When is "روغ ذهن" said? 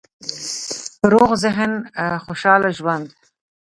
1.11-1.71